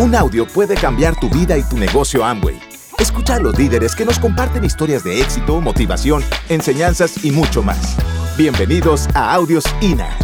Un 0.00 0.14
audio 0.14 0.46
puede 0.46 0.76
cambiar 0.76 1.18
tu 1.18 1.28
vida 1.28 1.58
y 1.58 1.68
tu 1.68 1.76
negocio 1.76 2.24
Amway. 2.24 2.56
Escucha 3.00 3.34
a 3.34 3.40
los 3.40 3.58
líderes 3.58 3.96
que 3.96 4.04
nos 4.04 4.20
comparten 4.20 4.62
historias 4.62 5.02
de 5.02 5.20
éxito, 5.20 5.60
motivación, 5.60 6.22
enseñanzas 6.48 7.24
y 7.24 7.32
mucho 7.32 7.64
más. 7.64 7.96
Bienvenidos 8.36 9.08
a 9.16 9.34
Audios 9.34 9.64
INA. 9.80 10.16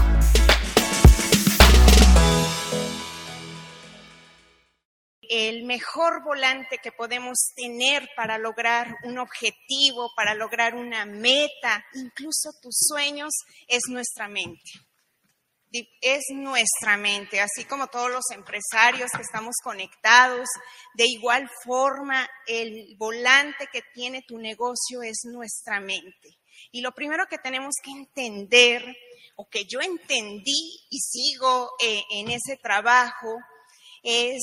El 5.23 5.64
mejor 5.64 6.22
volante 6.22 6.79
que 6.80 6.93
podemos 6.93 7.36
tener 7.56 8.09
para 8.14 8.38
lograr 8.38 8.95
un 9.02 9.18
objetivo, 9.18 10.12
para 10.14 10.36
lograr 10.36 10.77
una 10.77 11.04
meta, 11.04 11.84
incluso 11.95 12.50
tus 12.62 12.77
sueños, 12.79 13.32
es 13.66 13.82
nuestra 13.88 14.29
mente 14.29 14.70
es 16.00 16.22
nuestra 16.32 16.96
mente, 16.96 17.40
así 17.40 17.64
como 17.64 17.88
todos 17.88 18.11
los 18.11 18.25
empresarios 18.32 19.11
que 19.11 19.22
estamos 19.22 19.57
conectados. 19.62 20.49
De 20.94 21.04
igual 21.07 21.50
forma, 21.64 22.29
el 22.46 22.94
volante 22.96 23.68
que 23.72 23.82
tiene 23.93 24.22
tu 24.22 24.39
negocio 24.39 25.02
es 25.02 25.22
nuestra 25.25 25.80
mente. 25.80 26.39
Y 26.71 26.80
lo 26.80 26.93
primero 26.93 27.26
que 27.26 27.39
tenemos 27.39 27.75
que 27.82 27.90
entender, 27.90 28.85
o 29.36 29.49
que 29.49 29.64
yo 29.64 29.80
entendí 29.80 30.86
y 30.90 30.99
sigo 31.00 31.72
eh, 31.82 32.02
en 32.11 32.30
ese 32.30 32.56
trabajo, 32.56 33.36
es 34.02 34.42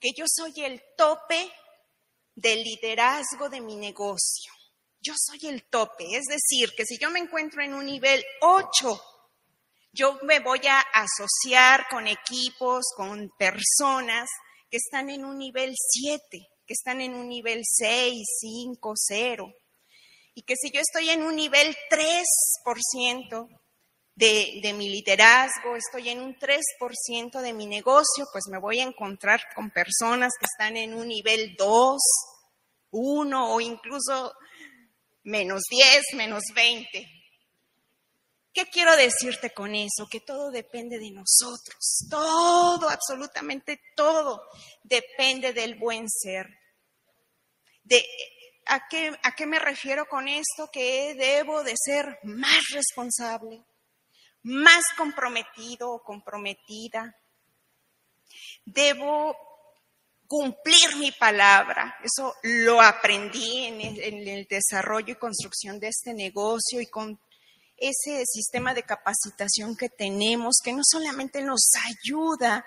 que 0.00 0.12
yo 0.16 0.24
soy 0.26 0.64
el 0.64 0.82
tope 0.96 1.50
del 2.34 2.62
liderazgo 2.62 3.48
de 3.48 3.60
mi 3.60 3.76
negocio. 3.76 4.52
Yo 5.00 5.14
soy 5.16 5.48
el 5.48 5.64
tope, 5.64 6.16
es 6.16 6.24
decir, 6.24 6.74
que 6.74 6.86
si 6.86 6.98
yo 6.98 7.10
me 7.10 7.20
encuentro 7.20 7.62
en 7.62 7.74
un 7.74 7.84
nivel 7.84 8.24
8 8.40 9.13
yo 9.94 10.18
me 10.22 10.40
voy 10.40 10.60
a 10.68 10.80
asociar 10.80 11.86
con 11.88 12.06
equipos, 12.06 12.84
con 12.96 13.30
personas 13.38 14.28
que 14.68 14.78
están 14.78 15.08
en 15.08 15.24
un 15.24 15.38
nivel 15.38 15.72
7, 15.74 16.20
que 16.66 16.74
están 16.74 17.00
en 17.00 17.14
un 17.14 17.28
nivel 17.28 17.62
6, 17.64 18.20
5, 18.40 18.92
0. 18.96 19.52
Y 20.34 20.42
que 20.42 20.56
si 20.56 20.72
yo 20.72 20.80
estoy 20.80 21.10
en 21.10 21.22
un 21.22 21.36
nivel 21.36 21.76
3% 21.90 23.48
de, 24.16 24.60
de 24.62 24.72
mi 24.72 24.88
liderazgo, 24.88 25.76
estoy 25.76 26.08
en 26.08 26.20
un 26.20 26.36
3% 26.36 27.40
de 27.40 27.52
mi 27.52 27.66
negocio, 27.66 28.26
pues 28.32 28.44
me 28.50 28.58
voy 28.58 28.80
a 28.80 28.84
encontrar 28.84 29.40
con 29.54 29.70
personas 29.70 30.32
que 30.38 30.46
están 30.46 30.76
en 30.76 30.94
un 30.94 31.06
nivel 31.06 31.54
2, 31.56 32.00
1 32.90 33.54
o 33.54 33.60
incluso 33.60 34.32
menos 35.22 35.62
10, 35.70 36.02
menos 36.14 36.42
20. 36.52 37.13
¿Qué 38.54 38.66
quiero 38.66 38.96
decirte 38.96 39.50
con 39.50 39.74
eso? 39.74 40.06
Que 40.08 40.20
todo 40.20 40.52
depende 40.52 41.00
de 41.00 41.10
nosotros. 41.10 42.06
Todo, 42.08 42.88
absolutamente 42.88 43.80
todo, 43.96 44.48
depende 44.84 45.52
del 45.52 45.74
buen 45.74 46.08
ser. 46.08 46.46
De, 47.82 48.06
¿a, 48.66 48.86
qué, 48.88 49.12
¿A 49.24 49.34
qué 49.34 49.46
me 49.46 49.58
refiero 49.58 50.06
con 50.06 50.28
esto? 50.28 50.70
Que 50.72 51.14
debo 51.14 51.64
de 51.64 51.74
ser 51.76 52.20
más 52.22 52.62
responsable, 52.72 53.64
más 54.44 54.84
comprometido 54.96 55.90
o 55.90 56.04
comprometida. 56.04 57.12
Debo 58.64 59.36
cumplir 60.28 60.96
mi 60.96 61.10
palabra. 61.10 61.96
Eso 62.04 62.36
lo 62.42 62.80
aprendí 62.80 63.64
en 63.64 63.80
el, 64.28 64.46
desarrollo 64.46 65.12
y 65.12 65.18
construcción 65.18 65.80
de 65.80 65.88
este 65.88 66.14
negocio 66.14 66.80
y 66.80 66.86
con 66.86 67.18
ese 67.76 68.24
sistema 68.26 68.74
de 68.74 68.84
capacitación 68.84 69.76
que 69.76 69.88
tenemos, 69.88 70.58
que 70.62 70.72
no 70.72 70.82
solamente 70.84 71.42
nos 71.42 71.70
ayuda 71.86 72.64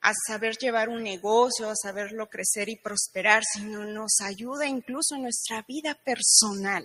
a 0.00 0.12
saber 0.26 0.56
llevar 0.56 0.88
un 0.88 1.02
negocio, 1.02 1.68
a 1.68 1.74
saberlo 1.74 2.28
crecer 2.28 2.68
y 2.68 2.76
prosperar, 2.76 3.42
sino 3.44 3.84
nos 3.84 4.20
ayuda 4.20 4.66
incluso 4.66 5.16
en 5.16 5.22
nuestra 5.22 5.62
vida 5.62 5.94
personal. 5.94 6.84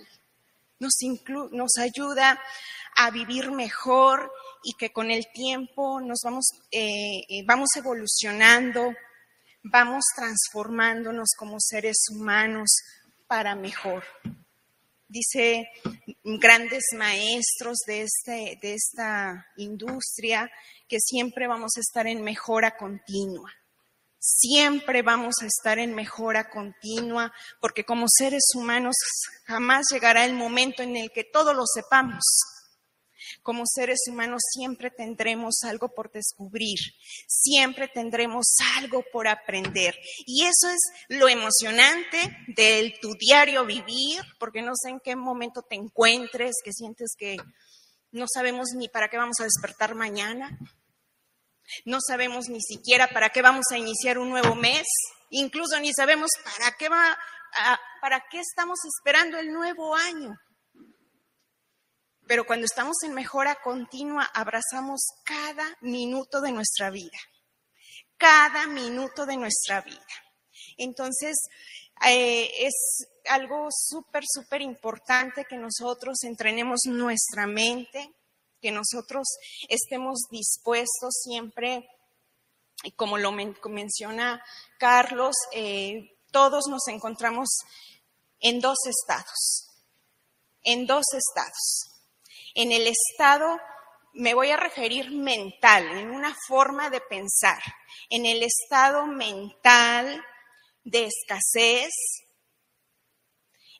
Nos, 0.80 1.78
ayuda 1.78 2.40
a 2.96 3.10
vivir 3.10 3.50
mejor 3.52 4.30
y 4.62 4.74
que 4.74 4.92
con 4.92 5.10
el 5.10 5.26
tiempo 5.32 6.00
nos 6.00 6.20
vamos, 6.24 6.46
eh, 6.70 7.20
eh, 7.28 7.44
vamos 7.46 7.70
evolucionando, 7.76 8.92
vamos 9.62 10.04
transformándonos 10.14 11.30
como 11.38 11.56
seres 11.60 11.96
humanos 12.10 12.70
para 13.26 13.54
mejor 13.54 14.04
dice 15.08 15.68
grandes 16.24 16.84
maestros 16.96 17.78
de, 17.86 18.02
este, 18.02 18.58
de 18.60 18.74
esta 18.74 19.46
industria, 19.56 20.50
que 20.88 20.98
siempre 21.00 21.46
vamos 21.46 21.72
a 21.76 21.80
estar 21.80 22.06
en 22.06 22.22
mejora 22.22 22.76
continua. 22.76 23.52
Siempre 24.18 25.02
vamos 25.02 25.34
a 25.42 25.46
estar 25.46 25.78
en 25.78 25.94
mejora 25.94 26.48
continua, 26.48 27.32
porque 27.60 27.84
como 27.84 28.06
seres 28.08 28.44
humanos 28.54 28.96
jamás 29.44 29.86
llegará 29.92 30.24
el 30.24 30.34
momento 30.34 30.82
en 30.82 30.96
el 30.96 31.10
que 31.10 31.24
todo 31.24 31.52
lo 31.52 31.64
sepamos. 31.66 32.24
Como 33.44 33.64
seres 33.66 33.98
humanos 34.08 34.40
siempre 34.54 34.90
tendremos 34.90 35.64
algo 35.64 35.90
por 35.94 36.10
descubrir, 36.10 36.78
siempre 37.28 37.88
tendremos 37.88 38.46
algo 38.78 39.04
por 39.12 39.28
aprender. 39.28 39.94
Y 40.24 40.44
eso 40.44 40.70
es 40.70 40.80
lo 41.08 41.28
emocionante 41.28 42.38
de 42.48 42.98
tu 43.02 43.12
diario 43.12 43.66
vivir, 43.66 44.22
porque 44.38 44.62
no 44.62 44.72
sé 44.74 44.88
en 44.88 45.00
qué 45.00 45.14
momento 45.14 45.60
te 45.60 45.74
encuentres, 45.74 46.54
que 46.64 46.72
sientes 46.72 47.12
que 47.18 47.36
no 48.12 48.24
sabemos 48.32 48.70
ni 48.76 48.88
para 48.88 49.10
qué 49.10 49.18
vamos 49.18 49.38
a 49.40 49.44
despertar 49.44 49.94
mañana. 49.94 50.58
No 51.84 51.98
sabemos 52.00 52.48
ni 52.48 52.62
siquiera 52.62 53.08
para 53.08 53.28
qué 53.28 53.42
vamos 53.42 53.66
a 53.70 53.76
iniciar 53.76 54.16
un 54.16 54.30
nuevo 54.30 54.54
mes, 54.54 54.86
incluso 55.28 55.78
ni 55.80 55.92
sabemos 55.92 56.30
para 56.44 56.74
qué 56.78 56.88
va, 56.88 57.18
para 58.00 58.24
qué 58.30 58.40
estamos 58.40 58.78
esperando 58.86 59.36
el 59.36 59.52
nuevo 59.52 59.94
año. 59.94 60.34
Pero 62.26 62.46
cuando 62.46 62.64
estamos 62.64 62.96
en 63.02 63.12
mejora 63.12 63.58
continua, 63.62 64.24
abrazamos 64.32 65.00
cada 65.24 65.76
minuto 65.82 66.40
de 66.40 66.52
nuestra 66.52 66.90
vida, 66.90 67.18
cada 68.16 68.66
minuto 68.66 69.26
de 69.26 69.36
nuestra 69.36 69.82
vida. 69.82 70.06
Entonces, 70.78 71.36
eh, 72.06 72.50
es 72.60 73.06
algo 73.28 73.68
súper, 73.70 74.24
súper 74.26 74.62
importante 74.62 75.44
que 75.44 75.56
nosotros 75.56 76.24
entrenemos 76.24 76.80
nuestra 76.86 77.46
mente, 77.46 78.10
que 78.60 78.72
nosotros 78.72 79.26
estemos 79.68 80.20
dispuestos 80.30 81.14
siempre, 81.22 81.86
como 82.96 83.18
lo 83.18 83.32
menciona 83.32 84.42
Carlos, 84.78 85.36
eh, 85.52 86.16
todos 86.32 86.64
nos 86.68 86.88
encontramos 86.88 87.48
en 88.40 88.60
dos 88.60 88.78
estados, 88.86 89.70
en 90.62 90.86
dos 90.86 91.04
estados 91.12 91.93
en 92.54 92.72
el 92.72 92.86
estado, 92.86 93.58
me 94.14 94.34
voy 94.34 94.50
a 94.50 94.56
referir 94.56 95.10
mental, 95.10 95.86
en 95.98 96.10
una 96.10 96.34
forma 96.46 96.88
de 96.88 97.00
pensar, 97.00 97.60
en 98.08 98.26
el 98.26 98.42
estado 98.42 99.06
mental 99.06 100.24
de 100.84 101.06
escasez, 101.06 101.90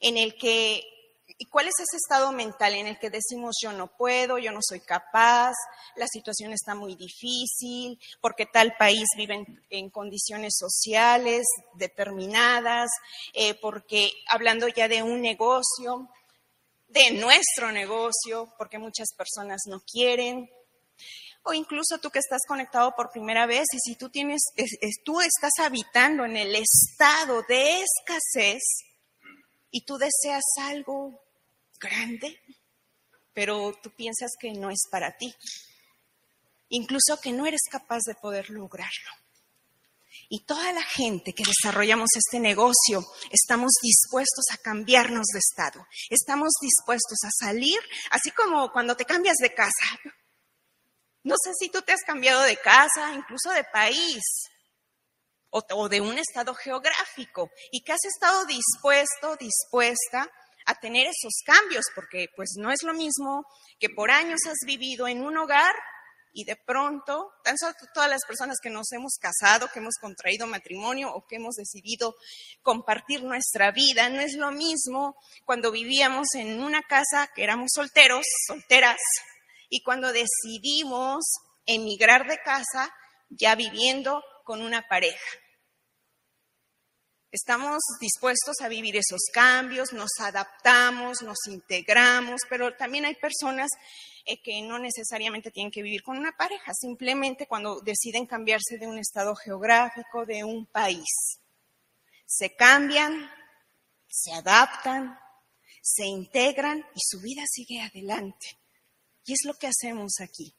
en 0.01 0.17
el 0.17 0.37
que, 0.37 0.83
¿y 1.39 1.47
cuál 1.47 1.69
es 1.69 1.75
ese 1.79 1.97
estado 1.97 2.33
mental 2.33 2.75
en 2.75 2.89
el 2.89 2.99
que 2.99 3.11
decimos 3.11 3.57
yo 3.62 3.73
no 3.73 3.97
puedo, 3.97 4.39
yo 4.39 4.51
no 4.51 4.59
soy 4.61 4.81
capaz, 4.81 5.55
la 5.95 6.09
situación 6.09 6.53
está 6.53 6.75
muy 6.75 6.97
difícil, 6.97 7.99
porque 8.21 8.47
tal 8.47 8.75
país 8.77 9.06
vive 9.17 9.47
en, 9.71 9.91
condiciones 9.91 10.56
sociales 10.59 11.47
determinadas, 11.75 12.91
eh, 13.35 13.55
porque 13.55 14.11
hablando 14.29 14.67
ya 14.67 14.89
de 14.89 15.05
un 15.05 15.21
negocio, 15.21 16.09
de 16.94 17.10
nuestro 17.10 17.72
negocio, 17.72 18.55
porque 18.56 18.78
muchas 18.78 19.09
personas 19.16 19.62
no 19.66 19.81
quieren. 19.81 20.49
O 21.43 21.53
incluso 21.53 21.99
tú 21.99 22.09
que 22.10 22.21
estás 22.21 22.41
conectado 22.47 22.94
por 22.94 23.11
primera 23.11 23.46
vez 23.46 23.67
y 23.73 23.79
si 23.81 23.96
tú 23.96 24.08
tienes, 24.08 24.41
tú 25.05 25.20
estás 25.20 25.52
habitando 25.61 26.25
en 26.25 26.37
el 26.37 26.55
estado 26.55 27.43
de 27.43 27.82
escasez 27.82 28.62
y 29.70 29.85
tú 29.85 29.99
deseas 29.99 30.44
algo 30.61 31.20
grande, 31.79 32.41
pero 33.35 33.75
tú 33.82 33.90
piensas 33.90 34.31
que 34.38 34.52
no 34.52 34.70
es 34.70 34.87
para 34.90 35.17
ti. 35.17 35.35
Incluso 36.70 37.20
que 37.20 37.32
no 37.32 37.44
eres 37.44 37.62
capaz 37.69 38.02
de 38.06 38.14
poder 38.14 38.49
lograrlo. 38.50 39.24
Y 40.29 40.44
toda 40.44 40.73
la 40.73 40.82
gente 40.82 41.35
que 41.35 41.44
desarrollamos 41.44 42.09
este 42.17 42.41
negocio 42.41 43.05
estamos 43.31 43.73
dispuestos 43.82 44.44
a 44.53 44.59
cambiarnos 44.59 45.26
de 45.32 45.38
estado, 45.38 45.87
estamos 46.11 46.53
dispuestos 46.61 47.19
a 47.25 47.47
salir, 47.47 47.79
así 48.11 48.31
como 48.31 48.71
cuando 48.73 48.97
te 48.97 49.05
cambias 49.05 49.37
de 49.37 49.55
casa. 49.55 49.99
No 51.23 51.37
sé 51.43 51.53
si 51.59 51.71
tú 51.71 51.81
te 51.82 51.93
has 51.93 52.03
cambiado 52.03 52.43
de 52.43 52.56
casa, 52.59 53.12
incluso 53.15 53.50
de 53.50 53.65
país 53.65 54.23
o, 55.50 55.88
de 55.88 56.00
un 56.00 56.19
estado 56.19 56.55
geográfico 56.55 57.50
y 57.71 57.82
que 57.82 57.93
has 57.93 58.05
estado 58.05 58.44
dispuesto, 58.44 59.37
dispuesta 59.37 60.29
a 60.67 60.75
tener 60.75 61.06
esos 61.06 61.43
cambios, 61.44 61.85
porque 61.94 62.29
pues 62.35 62.55
no 62.59 62.71
es 62.71 62.82
lo 62.82 62.93
mismo 62.93 63.47
que 63.79 63.88
por 63.91 64.11
años 64.11 64.41
has 64.47 64.67
vivido 64.67 65.06
en 65.06 65.25
un 65.25 65.37
hogar 65.37 65.75
y 66.37 66.45
de 66.45 66.57
pronto, 66.57 67.33
tan 67.45 67.57
solo 67.57 67.75
todas 67.95 68.11
las 68.11 68.25
personas 68.27 68.59
que 68.61 68.69
nos 68.69 68.91
hemos 68.93 69.19
casado, 69.21 69.69
que 69.69 69.79
hemos 69.79 69.95
contraído 70.01 70.49
matrimonio 70.49 71.15
o 71.15 71.25
que 71.27 71.37
hemos 71.37 71.55
decidido 71.55 72.17
compartir 72.61 73.23
nuestra 73.23 73.71
vida, 73.71 74.09
no 74.09 74.21
es 74.21 74.35
lo 74.35 74.51
mismo 74.51 75.17
cuando 75.45 75.71
vivíamos 75.71 76.35
en 76.35 76.61
una 76.61 76.83
casa 76.83 77.31
que 77.35 77.45
éramos 77.45 77.71
solteros, 77.73 78.27
solteras, 78.49 78.99
y 79.71 79.83
cuando 79.83 80.13
decidimos 80.13 81.25
emigrar 81.67 82.29
de 82.29 82.39
casa 82.39 82.93
ya 83.29 83.55
viviendo 83.55 84.21
con 84.45 84.61
una 84.61 84.89
pareja. 84.89 85.39
Estamos 87.31 87.79
dispuestos 88.01 88.57
a 88.61 88.69
vivir 88.69 88.97
esos 88.97 89.23
cambios, 89.33 89.93
nos 89.93 90.11
adaptamos, 90.21 91.23
nos 91.23 91.39
integramos, 91.49 92.41
pero 92.49 92.77
también 92.77 93.05
hay 93.05 93.15
personas 93.15 93.71
eh, 94.25 94.41
que 94.43 94.62
no 94.62 94.79
necesariamente 94.79 95.50
tienen 95.50 95.71
que 95.71 95.82
vivir 95.82 96.03
con 96.03 96.17
una 96.17 96.37
pareja, 96.37 96.73
simplemente 96.75 97.47
cuando 97.47 97.81
deciden 97.81 98.26
cambiarse 98.26 98.79
de 98.79 98.87
un 98.87 98.99
estado 98.99 99.35
geográfico, 99.35 100.25
de 100.25 100.44
un 100.44 100.67
país. 100.67 101.38
Se 102.26 102.55
cambian, 102.55 103.31
se 104.09 104.32
adaptan, 104.32 105.19
se 105.82 106.06
integran 106.06 106.79
y 106.94 107.00
su 107.00 107.21
vida 107.21 107.43
sigue 107.47 107.82
adelante. 107.82 108.59
Y 109.26 109.35
es 109.35 109.41
lo 109.44 109.55
que 109.55 109.67
hacemos 109.67 110.15
aquí. 110.21 110.55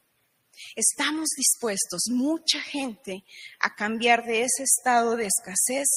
Estamos 0.76 1.30
dispuestos, 1.36 2.04
mucha 2.10 2.62
gente, 2.62 3.24
a 3.60 3.76
cambiar 3.76 4.26
de 4.26 4.42
ese 4.44 4.64
estado 4.64 5.16
de 5.16 5.28
escasez 5.28 5.88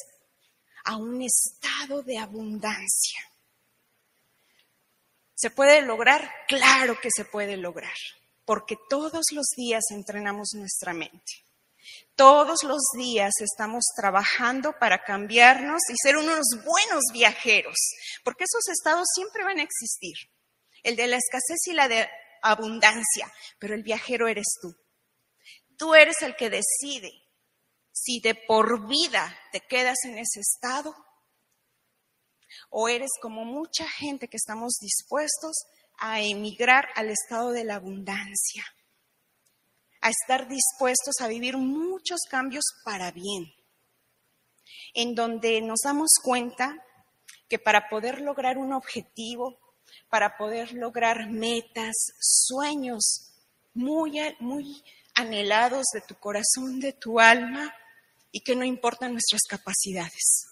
a 0.84 0.96
un 0.96 1.20
estado 1.22 2.02
de 2.02 2.18
abundancia. 2.18 3.20
¿Se 5.38 5.50
puede 5.50 5.82
lograr? 5.82 6.28
Claro 6.48 6.98
que 7.00 7.10
se 7.14 7.24
puede 7.24 7.56
lograr, 7.56 7.94
porque 8.44 8.76
todos 8.90 9.26
los 9.30 9.46
días 9.56 9.84
entrenamos 9.90 10.48
nuestra 10.54 10.92
mente. 10.92 11.46
Todos 12.16 12.64
los 12.64 12.80
días 12.96 13.30
estamos 13.38 13.84
trabajando 13.94 14.76
para 14.80 15.04
cambiarnos 15.04 15.80
y 15.90 15.94
ser 16.02 16.16
unos 16.16 16.44
buenos 16.64 17.04
viajeros, 17.12 17.76
porque 18.24 18.46
esos 18.52 18.68
estados 18.68 19.06
siempre 19.14 19.44
van 19.44 19.60
a 19.60 19.62
existir. 19.62 20.16
El 20.82 20.96
de 20.96 21.06
la 21.06 21.18
escasez 21.18 21.68
y 21.68 21.72
la 21.72 21.86
de 21.86 22.08
abundancia, 22.42 23.32
pero 23.60 23.76
el 23.76 23.84
viajero 23.84 24.26
eres 24.26 24.58
tú. 24.60 24.74
Tú 25.76 25.94
eres 25.94 26.20
el 26.22 26.34
que 26.34 26.50
decide 26.50 27.12
si 27.92 28.18
de 28.18 28.34
por 28.34 28.88
vida 28.88 29.38
te 29.52 29.60
quedas 29.60 29.98
en 30.02 30.18
ese 30.18 30.40
estado 30.40 30.96
o 32.70 32.88
eres 32.88 33.10
como 33.20 33.44
mucha 33.44 33.88
gente 33.88 34.28
que 34.28 34.36
estamos 34.36 34.74
dispuestos 34.80 35.56
a 35.98 36.20
emigrar 36.20 36.88
al 36.94 37.10
estado 37.10 37.50
de 37.50 37.64
la 37.64 37.76
abundancia, 37.76 38.64
a 40.00 40.10
estar 40.10 40.48
dispuestos 40.48 41.20
a 41.20 41.28
vivir 41.28 41.56
muchos 41.56 42.20
cambios 42.30 42.64
para 42.84 43.10
bien, 43.10 43.52
en 44.94 45.14
donde 45.14 45.60
nos 45.60 45.80
damos 45.84 46.10
cuenta 46.22 46.76
que 47.48 47.58
para 47.58 47.88
poder 47.88 48.20
lograr 48.20 48.58
un 48.58 48.72
objetivo, 48.72 49.58
para 50.08 50.36
poder 50.36 50.72
lograr 50.72 51.30
metas, 51.30 51.94
sueños 52.20 53.32
muy, 53.74 54.20
muy 54.38 54.84
anhelados 55.14 55.86
de 55.92 56.00
tu 56.02 56.14
corazón, 56.16 56.80
de 56.80 56.92
tu 56.92 57.18
alma, 57.18 57.74
y 58.30 58.40
que 58.40 58.54
no 58.54 58.64
importan 58.64 59.12
nuestras 59.12 59.42
capacidades. 59.48 60.47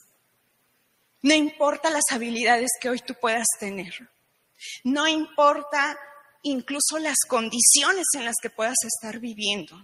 No 1.26 1.34
importa 1.34 1.90
las 1.90 2.04
habilidades 2.12 2.70
que 2.80 2.88
hoy 2.88 3.00
tú 3.00 3.14
puedas 3.20 3.48
tener. 3.58 3.92
No 4.84 5.08
importa 5.08 5.98
incluso 6.44 7.00
las 7.00 7.16
condiciones 7.26 8.06
en 8.14 8.24
las 8.24 8.36
que 8.40 8.48
puedas 8.48 8.76
estar 8.84 9.18
viviendo. 9.18 9.74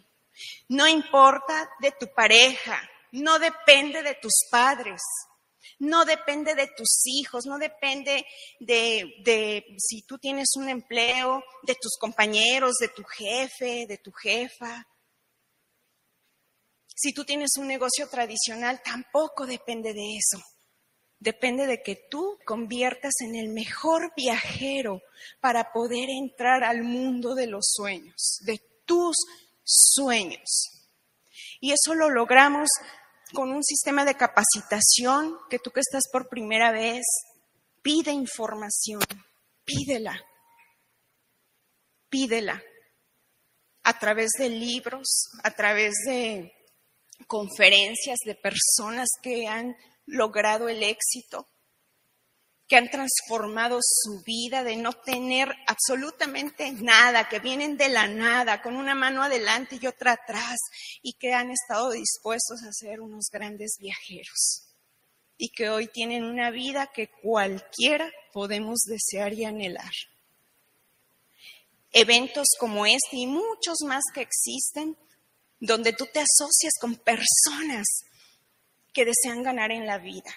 No 0.68 0.86
importa 0.86 1.68
de 1.80 1.90
tu 1.98 2.06
pareja. 2.14 2.80
No 3.10 3.40
depende 3.40 4.04
de 4.04 4.14
tus 4.22 4.46
padres. 4.52 5.02
No 5.80 6.04
depende 6.04 6.54
de 6.54 6.68
tus 6.68 7.02
hijos, 7.06 7.44
no 7.44 7.58
depende 7.58 8.24
de, 8.60 9.64
si 9.78 10.02
tú 10.02 10.18
tienes 10.18 10.54
un 10.54 10.68
empleo, 10.68 11.42
de 11.64 11.74
tus 11.74 11.96
compañeros, 11.98 12.74
de 12.78 12.90
tu 12.90 13.02
jefe, 13.02 13.86
de 13.88 13.98
tu 13.98 14.12
jefa. 14.12 14.86
Si 16.94 17.12
tú 17.12 17.24
tienes 17.24 17.50
un 17.58 17.66
negocio 17.66 18.08
tradicional, 18.08 18.80
tampoco 18.84 19.44
depende 19.44 19.92
de 19.92 20.08
eso. 20.16 20.40
Depende 21.22 21.68
de 21.68 21.84
que 21.84 21.94
tú 22.10 22.36
conviertas 22.44 23.12
en 23.20 23.36
el 23.36 23.48
mejor 23.48 24.12
viajero 24.16 25.02
para 25.40 25.70
poder 25.70 26.10
entrar 26.10 26.64
al 26.64 26.82
mundo 26.82 27.36
de 27.36 27.46
los 27.46 27.64
sueños, 27.76 28.40
de 28.40 28.60
tus 28.84 29.14
sueños. 29.62 30.88
Y 31.60 31.70
eso 31.70 31.94
lo 31.94 32.10
logramos 32.10 32.68
con 33.32 33.52
un 33.52 33.62
sistema 33.62 34.04
de 34.04 34.16
capacitación 34.16 35.38
que 35.48 35.60
tú 35.60 35.70
que 35.70 35.78
estás 35.78 36.08
por 36.10 36.28
primera 36.28 36.72
vez, 36.72 37.04
pide 37.82 38.10
información, 38.10 39.04
pídela, 39.64 40.20
pídela 42.08 42.60
a 43.84 43.96
través 43.96 44.30
de 44.40 44.48
libros, 44.48 45.06
a 45.44 45.52
través 45.52 45.92
de 46.04 46.52
conferencias 47.28 48.18
de 48.24 48.34
personas 48.34 49.08
que 49.22 49.46
han 49.46 49.76
logrado 50.06 50.68
el 50.68 50.82
éxito, 50.82 51.48
que 52.72 52.76
han 52.76 52.90
transformado 52.90 53.80
su 53.82 54.22
vida 54.22 54.64
de 54.64 54.76
no 54.76 54.94
tener 54.94 55.54
absolutamente 55.66 56.72
nada, 56.72 57.28
que 57.28 57.38
vienen 57.38 57.76
de 57.76 57.90
la 57.90 58.06
nada, 58.06 58.62
con 58.62 58.76
una 58.76 58.94
mano 58.94 59.22
adelante 59.22 59.78
y 59.80 59.86
otra 59.86 60.12
atrás, 60.12 60.58
y 61.02 61.12
que 61.14 61.34
han 61.34 61.50
estado 61.50 61.90
dispuestos 61.90 62.62
a 62.62 62.72
ser 62.72 63.00
unos 63.00 63.26
grandes 63.30 63.76
viajeros, 63.78 64.68
y 65.36 65.50
que 65.50 65.68
hoy 65.68 65.88
tienen 65.88 66.24
una 66.24 66.50
vida 66.50 66.86
que 66.86 67.10
cualquiera 67.10 68.10
podemos 68.32 68.80
desear 68.84 69.34
y 69.34 69.44
anhelar. 69.44 69.92
Eventos 71.90 72.46
como 72.58 72.86
este 72.86 73.16
y 73.16 73.26
muchos 73.26 73.82
más 73.86 74.02
que 74.14 74.22
existen 74.22 74.96
donde 75.60 75.92
tú 75.92 76.06
te 76.06 76.20
asocias 76.20 76.72
con 76.80 76.96
personas 76.96 77.86
que 78.92 79.04
desean 79.04 79.42
ganar 79.42 79.72
en 79.72 79.86
la 79.86 79.98
vida, 79.98 80.30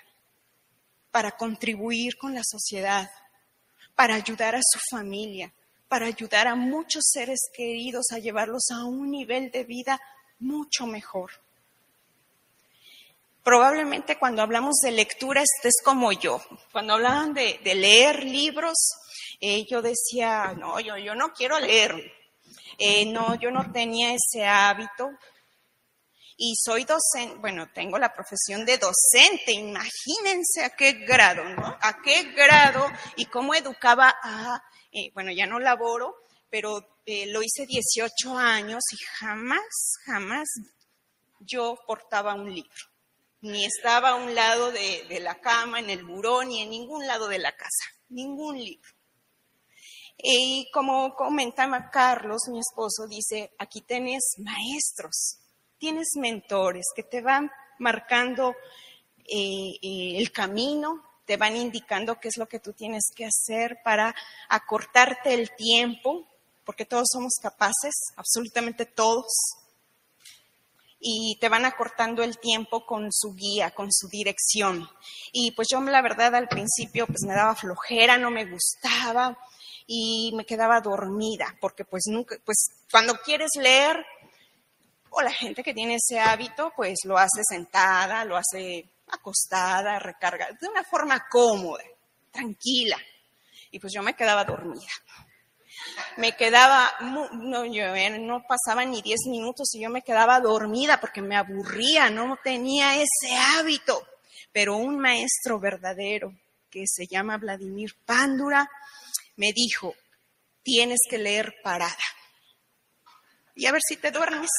para 1.11 1.31
contribuir 1.31 2.17
con 2.17 2.33
la 2.33 2.43
sociedad, 2.43 3.09
para 3.95 4.15
ayudar 4.15 4.55
a 4.55 4.61
su 4.61 4.79
familia, 4.89 5.53
para 5.87 6.07
ayudar 6.07 6.47
a 6.47 6.55
muchos 6.55 7.03
seres 7.11 7.39
queridos 7.53 8.07
a 8.11 8.19
llevarlos 8.19 8.69
a 8.71 8.85
un 8.85 9.11
nivel 9.11 9.51
de 9.51 9.63
vida 9.63 10.01
mucho 10.39 10.85
mejor. 10.85 11.31
Probablemente 13.43 14.17
cuando 14.17 14.41
hablamos 14.41 14.77
de 14.81 14.91
lectura 14.91 15.43
estés 15.43 15.75
como 15.83 16.11
yo. 16.11 16.41
Cuando 16.71 16.93
hablaban 16.93 17.33
de, 17.33 17.59
leer 17.63 18.23
libros, 18.23 18.73
eh, 19.39 19.65
yo 19.69 19.81
decía, 19.81 20.53
no, 20.57 20.79
yo, 20.79 20.97
yo 20.97 21.13
no 21.13 21.31
quiero 21.31 21.59
leer, 21.59 22.11
eh, 22.79 23.05
no, 23.05 23.35
yo 23.35 23.51
no 23.51 23.71
tenía 23.71 24.13
ese 24.13 24.45
hábito 24.45 25.11
y 26.37 26.55
soy 26.55 26.83
docente, 26.83 27.37
bueno, 27.39 27.69
tengo 27.73 27.97
la 27.97 28.13
profesión 28.13 28.65
de 28.65 28.77
docente, 28.77 29.53
imagínense 29.53 30.63
a 30.63 30.69
qué 30.75 30.93
grado, 31.05 31.43
¿no? 31.45 31.77
A 31.81 32.01
qué 32.03 32.33
grado 32.33 32.85
y 33.15 33.25
cómo 33.25 33.55
educaba 33.55 34.13
a, 34.21 34.61
eh, 34.91 35.11
bueno, 35.13 35.31
ya 35.31 35.47
no 35.47 35.59
laboro, 35.59 36.15
pero 36.49 36.99
eh, 37.05 37.27
lo 37.27 37.41
hice 37.41 37.65
18 37.65 38.37
años 38.37 38.83
y 38.91 38.97
jamás, 39.17 39.93
jamás 40.05 40.47
yo 41.39 41.77
portaba 41.87 42.33
un 42.33 42.53
libro, 42.53 42.85
ni 43.41 43.65
estaba 43.65 44.09
a 44.09 44.15
un 44.15 44.35
lado 44.35 44.71
de, 44.71 45.05
de 45.07 45.19
la 45.21 45.39
cama, 45.39 45.79
en 45.79 45.89
el 45.89 46.03
buró, 46.03 46.43
ni 46.43 46.61
en 46.61 46.69
ningún 46.69 47.07
lado 47.07 47.29
de 47.29 47.39
la 47.39 47.55
casa, 47.55 47.85
ningún 48.09 48.57
libro. 48.57 48.89
Y 50.17 50.69
como 50.71 51.13
comentaba 51.13 51.89
Carlos, 51.91 52.43
mi 52.49 52.59
esposo, 52.59 53.05
dice, 53.07 53.53
aquí 53.57 53.81
tenés 53.81 54.35
maestros, 54.39 55.39
tienes 55.85 56.15
mentores 56.15 56.87
que 56.95 57.03
te 57.03 57.21
van 57.21 57.51
marcando 57.77 58.55
eh, 59.23 59.77
eh, 59.83 60.17
el 60.17 60.31
camino, 60.31 61.03
te 61.25 61.37
van 61.37 61.55
indicando 61.55 62.19
qué 62.19 62.29
es 62.29 62.37
lo 62.37 62.47
que 62.47 62.59
tú 62.59 62.73
tienes 62.73 63.11
que 63.15 63.27
hacer 63.27 63.77
para 63.83 64.15
acortarte 64.49 65.35
el 65.35 65.51
tiempo, 65.55 66.27
porque 66.65 66.85
todos 66.85 67.07
somos 67.13 67.33
capaces, 67.39 67.93
absolutamente 68.15 68.87
todos, 68.87 69.27
y 70.99 71.37
te 71.39 71.49
van 71.49 71.65
acortando 71.65 72.23
el 72.23 72.39
tiempo 72.39 72.83
con 72.83 73.13
su 73.13 73.35
guía, 73.35 73.69
con 73.69 73.93
su 73.93 74.07
dirección. 74.07 74.89
Y 75.31 75.51
pues 75.51 75.67
yo 75.69 75.79
la 75.81 76.01
verdad 76.01 76.33
al 76.33 76.47
principio 76.47 77.05
pues 77.05 77.21
me 77.27 77.35
daba 77.35 77.53
flojera, 77.53 78.17
no 78.17 78.31
me 78.31 78.45
gustaba, 78.45 79.37
y 79.87 80.31
me 80.35 80.45
quedaba 80.45 80.81
dormida, 80.81 81.55
porque 81.61 81.85
pues 81.85 82.05
nunca, 82.07 82.37
pues 82.43 82.69
cuando 82.91 83.19
quieres 83.23 83.51
leer, 83.55 84.03
o 85.15 85.21
la 85.21 85.31
gente 85.31 85.63
que 85.63 85.73
tiene 85.73 85.95
ese 85.95 86.19
hábito, 86.19 86.73
pues 86.75 86.99
lo 87.05 87.17
hace 87.17 87.41
sentada, 87.47 88.25
lo 88.25 88.35
hace 88.35 88.85
acostada, 89.07 89.97
recarga, 89.97 90.49
de 90.59 90.67
una 90.67 90.83
forma 90.83 91.25
cómoda, 91.29 91.83
tranquila. 92.31 92.97
Y 93.71 93.79
pues 93.79 93.93
yo 93.93 94.01
me 94.01 94.13
quedaba 94.13 94.43
dormida. 94.43 94.91
me 96.17 96.35
quedaba, 96.35 96.91
no, 96.99 97.65
yo, 97.65 97.95
eh, 97.95 98.19
no 98.19 98.43
pasaba 98.45 98.83
ni 98.83 99.01
10 99.01 99.27
minutos 99.29 99.73
y 99.73 99.81
yo 99.81 99.89
me 99.89 100.01
quedaba 100.01 100.39
dormida 100.41 100.99
porque 100.99 101.21
me 101.21 101.37
aburría, 101.37 102.09
no 102.09 102.37
tenía 102.43 102.95
ese 102.95 103.35
hábito. 103.37 104.05
Pero 104.51 104.75
un 104.75 104.99
maestro 104.99 105.59
verdadero 105.59 106.33
que 106.69 106.83
se 106.87 107.07
llama 107.07 107.37
Vladimir 107.37 107.95
Pándura 108.05 108.69
me 109.37 109.53
dijo, 109.53 109.95
tienes 110.61 110.99
que 111.09 111.17
leer 111.17 111.55
parada. 111.63 111.95
Y 113.55 113.65
a 113.65 113.71
ver 113.71 113.81
si 113.87 113.95
te 113.95 114.11
duermes. 114.11 114.51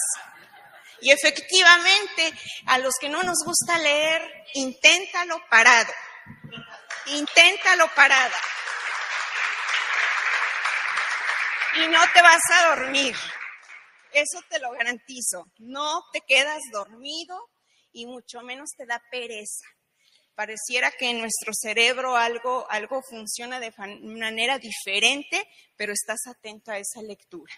Y 1.00 1.10
efectivamente, 1.10 2.32
a 2.66 2.78
los 2.78 2.94
que 3.00 3.08
no 3.08 3.22
nos 3.22 3.38
gusta 3.44 3.78
leer, 3.78 4.22
inténtalo 4.54 5.40
parado. 5.50 5.92
Inténtalo 7.06 7.88
parada. 7.94 8.36
y 11.76 11.88
no 11.88 12.00
te 12.12 12.22
vas 12.22 12.40
a 12.52 12.76
dormir. 12.76 13.14
Eso 14.12 14.40
te 14.48 14.58
lo 14.58 14.70
garantizo. 14.72 15.50
No 15.58 16.04
te 16.12 16.22
quedas 16.22 16.62
dormido 16.72 17.38
y 17.92 18.06
mucho 18.06 18.40
menos 18.40 18.70
te 18.76 18.86
da 18.86 19.02
pereza. 19.10 19.66
Pareciera 20.34 20.90
que 20.90 21.10
en 21.10 21.20
nuestro 21.20 21.52
cerebro 21.54 22.16
algo, 22.16 22.66
algo 22.70 23.02
funciona 23.02 23.58
de 23.58 23.72
manera 24.02 24.58
diferente, 24.58 25.46
pero 25.76 25.92
estás 25.92 26.26
atento 26.26 26.70
a 26.70 26.78
esa 26.78 27.02
lectura. 27.02 27.54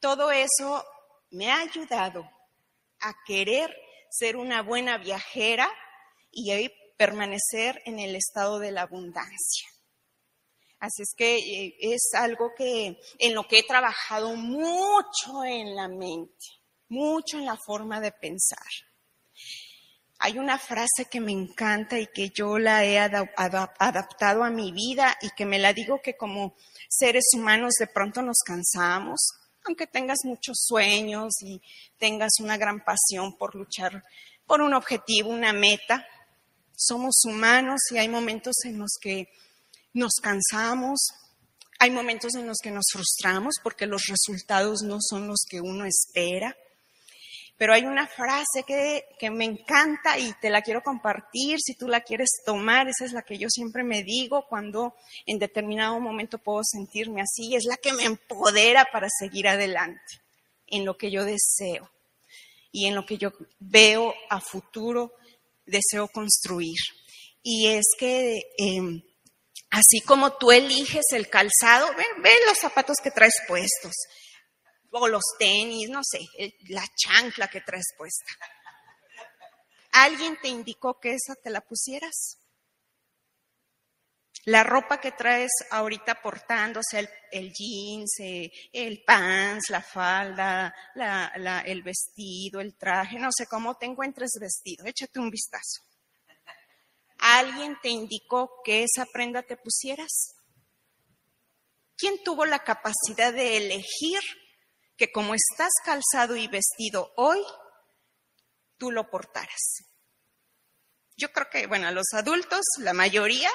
Todo 0.00 0.30
eso 0.30 0.84
me 1.30 1.50
ha 1.50 1.60
ayudado 1.60 2.28
a 3.08 3.14
querer 3.24 3.74
ser 4.10 4.36
una 4.36 4.62
buena 4.62 4.98
viajera 4.98 5.68
y 6.30 6.70
permanecer 6.96 7.82
en 7.84 7.98
el 7.98 8.16
estado 8.16 8.58
de 8.58 8.72
la 8.72 8.82
abundancia. 8.82 9.68
Así 10.78 11.02
es 11.02 11.14
que 11.16 11.36
eh, 11.36 11.76
es 11.80 12.10
algo 12.14 12.52
que 12.56 12.98
en 13.18 13.34
lo 13.34 13.46
que 13.48 13.60
he 13.60 13.62
trabajado 13.62 14.36
mucho 14.36 15.44
en 15.44 15.74
la 15.74 15.88
mente, 15.88 16.46
mucho 16.88 17.38
en 17.38 17.46
la 17.46 17.56
forma 17.56 18.00
de 18.00 18.12
pensar. 18.12 18.66
Hay 20.18 20.38
una 20.38 20.58
frase 20.58 21.06
que 21.10 21.20
me 21.20 21.32
encanta 21.32 21.98
y 21.98 22.06
que 22.06 22.30
yo 22.30 22.58
la 22.58 22.84
he 22.84 22.98
adaptado 22.98 24.44
a 24.44 24.50
mi 24.50 24.72
vida 24.72 25.16
y 25.20 25.30
que 25.30 25.44
me 25.44 25.58
la 25.58 25.72
digo 25.72 26.00
que 26.02 26.16
como 26.16 26.54
seres 26.88 27.24
humanos 27.34 27.74
de 27.78 27.86
pronto 27.86 28.22
nos 28.22 28.38
cansamos, 28.44 29.20
aunque 29.66 29.86
tengas 29.86 30.18
muchos 30.24 30.56
sueños 30.60 31.34
y 31.42 31.60
tengas 31.98 32.32
una 32.40 32.56
gran 32.56 32.84
pasión 32.84 33.36
por 33.36 33.54
luchar 33.54 34.02
por 34.46 34.60
un 34.60 34.74
objetivo, 34.74 35.30
una 35.30 35.52
meta. 35.52 36.06
Somos 36.76 37.24
humanos 37.24 37.80
y 37.90 37.98
hay 37.98 38.08
momentos 38.08 38.54
en 38.64 38.78
los 38.78 38.92
que 39.00 39.28
nos 39.92 40.14
cansamos, 40.22 40.98
hay 41.78 41.90
momentos 41.90 42.34
en 42.34 42.46
los 42.46 42.58
que 42.62 42.70
nos 42.70 42.86
frustramos 42.92 43.54
porque 43.62 43.86
los 43.86 44.06
resultados 44.06 44.82
no 44.82 44.98
son 45.00 45.26
los 45.26 45.44
que 45.48 45.60
uno 45.60 45.84
espera. 45.84 46.56
Pero 47.56 47.72
hay 47.72 47.84
una 47.84 48.06
frase 48.06 48.64
que, 48.66 49.06
que, 49.18 49.30
me 49.30 49.44
encanta 49.44 50.18
y 50.18 50.32
te 50.40 50.50
la 50.50 50.62
quiero 50.62 50.82
compartir, 50.82 51.58
si 51.58 51.74
tú 51.74 51.88
la 51.88 52.02
quieres 52.02 52.28
tomar, 52.44 52.88
esa 52.88 53.04
es 53.04 53.12
la 53.12 53.22
que 53.22 53.38
yo 53.38 53.48
siempre 53.48 53.82
me 53.82 54.02
digo 54.02 54.46
cuando 54.46 54.94
en 55.24 55.38
determinado 55.38 55.98
momento 55.98 56.38
puedo 56.38 56.60
sentirme 56.62 57.22
así, 57.22 57.54
es 57.54 57.64
la 57.64 57.78
que 57.78 57.94
me 57.94 58.04
empodera 58.04 58.86
para 58.92 59.08
seguir 59.08 59.48
adelante 59.48 60.20
en 60.66 60.84
lo 60.84 60.98
que 60.98 61.10
yo 61.10 61.24
deseo 61.24 61.90
y 62.72 62.86
en 62.86 62.94
lo 62.94 63.06
que 63.06 63.16
yo 63.16 63.32
veo 63.58 64.14
a 64.28 64.40
futuro, 64.40 65.14
deseo 65.64 66.08
construir. 66.08 66.76
Y 67.42 67.68
es 67.68 67.86
que 67.98 68.42
em, 68.58 69.02
Así 69.70 70.00
como 70.00 70.32
tú 70.32 70.52
eliges 70.52 71.04
el 71.12 71.28
calzado, 71.28 71.88
ve, 71.96 72.30
los 72.46 72.58
zapatos 72.58 72.96
que 73.02 73.10
traes 73.10 73.34
puestos, 73.46 73.92
o 74.98 75.08
los 75.08 75.24
tenis, 75.38 75.88
no 75.88 76.00
sé, 76.02 76.20
la 76.68 76.84
chancla 76.96 77.48
que 77.48 77.60
traes 77.60 77.86
puesta. 77.96 78.32
¿Alguien 79.92 80.38
te 80.40 80.48
indicó 80.48 81.00
que 81.00 81.14
esa 81.14 81.34
te 81.34 81.50
la 81.50 81.60
pusieras? 81.60 82.38
La 84.44 84.62
ropa 84.62 85.00
que 85.00 85.12
traes 85.12 85.50
ahorita 85.70 86.22
portando, 86.22 86.80
o 86.80 86.82
sea, 86.88 87.00
el, 87.32 87.52
jeans, 87.52 88.20
eh, 88.20 88.50
el 88.72 89.02
pants, 89.04 89.70
la 89.70 89.82
falda, 89.82 90.72
el 91.64 91.82
vestido, 91.82 92.60
el 92.60 92.76
traje, 92.76 93.18
no 93.18 93.30
sé 93.36 93.46
cómo 93.46 93.76
te 93.76 93.86
encuentres 93.86 94.30
vestido, 94.40 94.86
échate 94.86 95.18
un 95.18 95.30
vistazo. 95.30 95.82
¿Alguien 97.18 97.76
te 97.82 97.88
indicó 97.88 98.62
que 98.64 98.84
esa 98.84 99.04
prenda 99.06 99.42
te 99.42 99.56
pusieras? 99.56 100.36
¿Quién 101.96 102.22
tuvo 102.22 102.44
la 102.44 102.62
capacidad 102.62 103.32
de 103.32 103.56
elegir 103.56 104.20
que 104.96 105.12
como 105.12 105.34
estás 105.34 105.72
calzado 105.84 106.36
y 106.36 106.48
vestido 106.48 107.12
hoy, 107.16 107.40
tú 108.78 108.90
lo 108.90 109.10
portaras? 109.10 109.84
Yo 111.16 111.32
creo 111.32 111.48
que, 111.50 111.66
bueno, 111.66 111.90
los 111.92 112.12
adultos, 112.12 112.60
la 112.78 112.92
mayoría, 112.92 113.50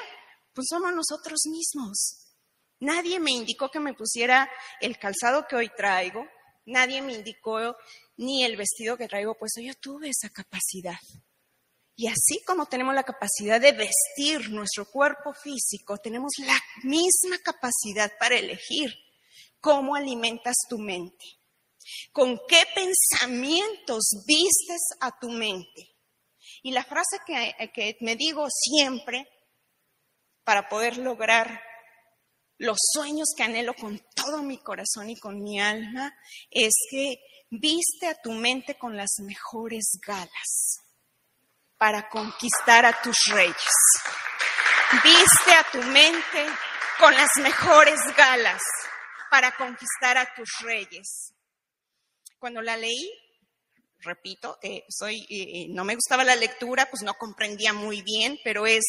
pues 0.52 0.66
somos 0.68 0.92
nosotros 0.94 1.40
mismos. 1.46 2.18
Nadie 2.80 3.20
me 3.20 3.30
indicó 3.30 3.70
que 3.70 3.78
me 3.78 3.94
pusiera 3.94 4.50
el 4.80 4.98
calzado 4.98 5.46
que 5.46 5.56
hoy 5.56 5.70
traigo, 5.76 6.26
nadie 6.66 7.00
me 7.00 7.12
indicó 7.12 7.76
ni 8.16 8.44
el 8.44 8.56
vestido 8.56 8.96
que 8.96 9.08
traigo, 9.08 9.36
pues 9.38 9.52
yo 9.62 9.74
tuve 9.74 10.08
esa 10.08 10.30
capacidad. 10.30 10.98
Y 11.94 12.08
así 12.08 12.42
como 12.44 12.66
tenemos 12.66 12.94
la 12.94 13.04
capacidad 13.04 13.60
de 13.60 13.72
vestir 13.72 14.50
nuestro 14.50 14.86
cuerpo 14.86 15.32
físico, 15.34 15.98
tenemos 15.98 16.32
la 16.38 16.58
misma 16.82 17.38
capacidad 17.44 18.10
para 18.18 18.36
elegir 18.36 18.92
cómo 19.62 19.94
alimentas 19.94 20.56
tu 20.68 20.76
mente, 20.76 21.24
con 22.12 22.38
qué 22.48 22.64
pensamientos 22.74 24.02
vistes 24.26 24.82
a 25.00 25.18
tu 25.18 25.30
mente. 25.30 25.96
Y 26.62 26.72
la 26.72 26.84
frase 26.84 27.18
que, 27.24 27.96
me 28.00 28.16
digo 28.16 28.46
siempre 28.50 29.26
para 30.44 30.68
poder 30.68 30.98
lograr 30.98 31.62
los 32.58 32.76
sueños 32.92 33.28
que 33.36 33.44
anhelo 33.44 33.74
con 33.74 34.00
todo 34.14 34.42
mi 34.42 34.58
corazón 34.58 35.08
y 35.10 35.18
con 35.18 35.40
mi 35.42 35.60
alma 35.60 36.12
es 36.50 36.72
que 36.90 37.16
viste 37.50 38.08
a 38.08 38.20
tu 38.20 38.32
mente 38.32 38.76
con 38.76 38.96
las 38.96 39.10
mejores 39.20 39.98
galas 40.04 40.80
para 41.78 42.08
conquistar 42.08 42.84
a 42.84 43.00
tus 43.00 43.16
reyes. 43.28 43.54
Viste 45.02 45.54
a 45.54 45.64
tu 45.70 45.82
mente 45.82 46.46
con 46.98 47.14
las 47.14 47.30
mejores 47.36 48.00
galas 48.16 48.60
para 49.32 49.56
conquistar 49.56 50.18
a 50.18 50.28
tus 50.34 50.58
reyes. 50.60 51.32
Cuando 52.38 52.60
la 52.60 52.76
leí, 52.76 53.10
repito, 54.00 54.58
eh, 54.60 54.84
soy, 54.90 55.26
no 55.70 55.84
me 55.86 55.94
gustaba 55.94 56.22
la 56.22 56.36
lectura, 56.36 56.86
pues 56.90 57.02
no 57.02 57.14
comprendía 57.14 57.72
muy 57.72 58.02
bien, 58.02 58.38
pero 58.44 58.66
es, 58.66 58.84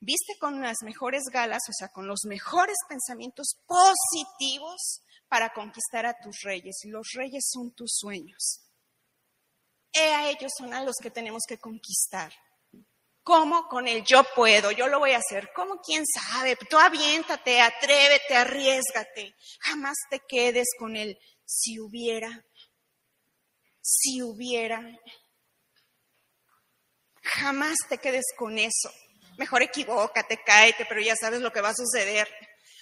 viste 0.00 0.36
con 0.40 0.60
las 0.60 0.78
mejores 0.82 1.22
galas, 1.32 1.62
o 1.68 1.72
sea, 1.72 1.86
con 1.86 2.08
los 2.08 2.24
mejores 2.24 2.74
pensamientos 2.88 3.60
positivos 3.64 5.02
para 5.28 5.52
conquistar 5.52 6.04
a 6.04 6.18
tus 6.20 6.40
reyes. 6.42 6.80
Los 6.86 7.06
reyes 7.14 7.48
son 7.48 7.72
tus 7.72 7.92
sueños. 7.94 8.66
He 9.92 10.12
a 10.12 10.30
ellos 10.30 10.50
son 10.58 10.74
a 10.74 10.82
los 10.82 10.96
que 11.00 11.12
tenemos 11.12 11.44
que 11.46 11.58
conquistar. 11.58 12.32
¿Cómo? 13.22 13.68
Con 13.68 13.86
el 13.86 14.04
yo 14.04 14.24
puedo, 14.34 14.70
yo 14.70 14.88
lo 14.88 14.98
voy 14.98 15.12
a 15.12 15.18
hacer. 15.18 15.50
¿Cómo? 15.54 15.80
¿Quién 15.80 16.04
sabe? 16.06 16.56
Tú 16.68 16.78
aviéntate, 16.78 17.60
atrévete, 17.60 18.34
arriesgate. 18.34 19.34
Jamás 19.60 19.96
te 20.10 20.20
quedes 20.28 20.68
con 20.78 20.96
el 20.96 21.18
si 21.44 21.78
hubiera, 21.78 22.44
si 23.80 24.22
hubiera. 24.22 24.82
Jamás 27.22 27.76
te 27.88 27.98
quedes 27.98 28.26
con 28.36 28.58
eso. 28.58 28.90
Mejor 29.38 29.62
equivócate, 29.62 30.40
cáete, 30.44 30.86
pero 30.88 31.00
ya 31.00 31.14
sabes 31.16 31.40
lo 31.40 31.52
que 31.52 31.60
va 31.60 31.70
a 31.70 31.74
suceder. 31.74 32.28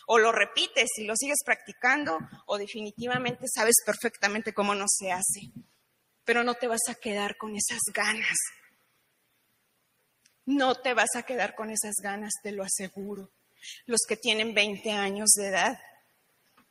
O 0.07 0.18
lo 0.18 0.33
repites 0.33 0.88
y 0.97 1.04
lo 1.04 1.14
sigues 1.16 1.38
practicando, 1.45 2.18
o 2.47 2.57
definitivamente 2.57 3.45
sabes 3.47 3.75
perfectamente 3.85 4.54
cómo 4.54 4.75
no 4.75 4.87
se 4.88 5.12
hace 5.12 5.52
pero 6.28 6.45
no 6.45 6.57
te 6.57 6.68
vas 6.68 6.83
a 6.90 6.95
quedar 6.95 7.38
con 7.38 7.57
esas 7.57 7.80
ganas. 7.95 8.37
No 10.49 10.76
te 10.76 10.95
vas 10.95 11.11
a 11.14 11.25
quedar 11.25 11.55
con 11.55 11.69
esas 11.69 11.97
ganas, 12.02 12.33
te 12.43 12.52
lo 12.52 12.64
aseguro. 12.64 13.28
Los 13.85 14.00
que 14.09 14.17
tienen 14.17 14.55
20 14.55 14.90
años 14.93 15.28
de 15.37 15.49
edad, 15.49 15.78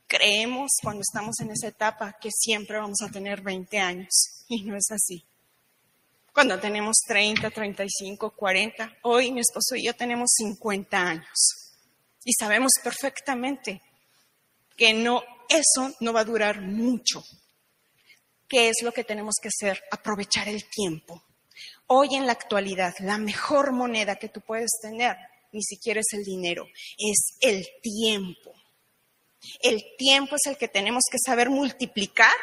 creemos 0.08 0.72
cuando 0.82 1.02
estamos 1.02 1.38
en 1.38 1.52
esa 1.52 1.68
etapa 1.68 2.16
que 2.20 2.30
siempre 2.32 2.76
vamos 2.76 3.00
a 3.02 3.08
tener 3.08 3.40
20 3.40 3.78
años 3.78 4.08
y 4.48 4.64
no 4.64 4.76
es 4.76 4.90
así. 4.90 5.24
Cuando 6.34 6.58
tenemos 6.58 6.96
30, 7.06 7.48
35, 7.50 8.34
40, 8.34 8.96
hoy 9.02 9.30
mi 9.30 9.38
esposo 9.38 9.76
y 9.76 9.86
yo 9.86 9.94
tenemos 9.94 10.32
50 10.36 11.00
años 11.00 11.76
y 12.24 12.32
sabemos 12.32 12.72
perfectamente 12.82 13.80
que 14.76 14.92
no 14.92 15.22
eso 15.48 15.94
no 16.00 16.12
va 16.12 16.22
a 16.22 16.24
durar 16.24 16.60
mucho. 16.60 17.22
¿Qué 18.48 18.70
es 18.70 18.82
lo 18.82 18.90
que 18.90 19.04
tenemos 19.04 19.36
que 19.40 19.50
hacer? 19.50 19.80
Aprovechar 19.92 20.48
el 20.48 20.68
tiempo. 20.68 21.22
Hoy 21.88 22.14
en 22.14 22.26
la 22.26 22.32
actualidad, 22.32 22.94
la 23.00 23.16
mejor 23.16 23.72
moneda 23.72 24.16
que 24.16 24.28
tú 24.28 24.42
puedes 24.42 24.70
tener 24.80 25.16
ni 25.52 25.62
siquiera 25.62 26.00
es 26.00 26.12
el 26.12 26.24
dinero, 26.24 26.66
es 26.98 27.36
el 27.40 27.66
tiempo. 27.82 28.54
El 29.60 29.82
tiempo 29.96 30.36
es 30.36 30.46
el 30.46 30.58
que 30.58 30.68
tenemos 30.68 31.04
que 31.10 31.18
saber 31.18 31.48
multiplicar. 31.48 32.34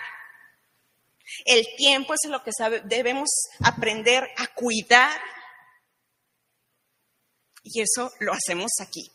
El 1.46 1.66
tiempo 1.78 2.14
es 2.14 2.30
lo 2.30 2.44
que 2.44 2.52
debemos 2.86 3.30
aprender 3.64 4.28
a 4.38 4.48
cuidar. 4.48 5.20
Y 7.64 7.82
eso 7.82 8.12
lo 8.20 8.34
hacemos 8.34 8.72
aquí. 8.80 9.12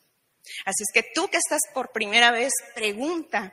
Así 0.64 0.82
es 0.82 0.92
que 0.92 1.10
tú 1.14 1.28
que 1.28 1.38
estás 1.38 1.60
por 1.74 1.90
primera 1.90 2.30
vez, 2.30 2.52
pregunta, 2.74 3.52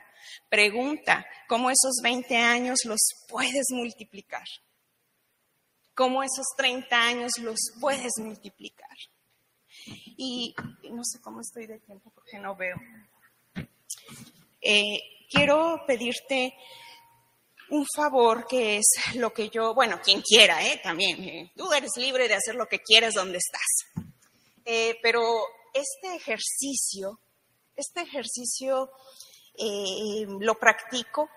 pregunta 0.50 1.26
cómo 1.48 1.70
esos 1.70 2.02
20 2.04 2.36
años 2.38 2.80
los 2.86 3.00
puedes 3.28 3.66
multiplicar. 3.72 4.46
Cómo 5.98 6.22
esos 6.22 6.46
30 6.56 6.96
años 6.96 7.32
los 7.42 7.58
puedes 7.82 8.12
multiplicar. 8.20 8.96
Y 10.16 10.54
no 10.92 11.04
sé 11.04 11.20
cómo 11.22 11.42
estoy 11.42 11.66
de 11.66 11.80
tiempo 11.80 12.12
porque 12.13 12.38
no 12.38 12.56
veo. 12.56 12.77
Eh, 14.62 15.00
quiero 15.27 15.82
pedirte 15.88 16.54
un 17.72 17.84
favor 17.96 18.46
que 18.46 18.77
es 18.77 19.16
lo 19.16 19.34
que 19.34 19.50
yo, 19.50 19.74
bueno, 19.74 20.00
quien 20.04 20.22
quiera, 20.22 20.63
¿eh? 20.68 20.80
también, 20.84 21.24
eh, 21.24 21.51
tú 21.56 21.74
eres 21.74 21.92
libre 21.98 22.27
de 22.27 22.36
hacer 22.36 22.54
lo 22.54 22.68
que 22.68 22.80
quieras 22.80 23.16
donde 23.16 23.39
estás. 23.39 24.06
Pero 25.01 25.24
este 25.74 26.16
ejercicio, 26.16 27.20
este 27.75 28.01
ejercicio 28.01 28.92
lo 30.39 30.60
practico 30.60 31.27